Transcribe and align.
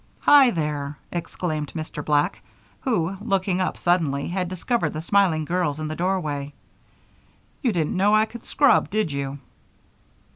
"Hi 0.21 0.49
there!" 0.49 0.97
exclaimed 1.11 1.73
Mr. 1.75 2.03
Black, 2.03 2.41
who, 2.79 3.17
looking 3.21 3.61
up 3.61 3.77
suddenly, 3.77 4.29
had 4.29 4.49
discovered 4.49 4.93
the 4.93 4.99
smiling 5.01 5.45
girls 5.45 5.79
in 5.79 5.89
the 5.89 5.95
doorway. 5.95 6.53
"You 7.61 7.71
didn't 7.71 7.95
know 7.95 8.15
I 8.15 8.25
could 8.25 8.43
scrub, 8.47 8.89
did 8.89 9.11
you?" 9.11 9.37